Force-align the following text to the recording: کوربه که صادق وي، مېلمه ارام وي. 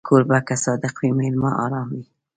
کوربه 0.07 0.39
که 0.47 0.55
صادق 0.63 0.95
وي، 0.99 1.09
مېلمه 1.17 1.51
ارام 1.63 1.89
وي. 1.95 2.03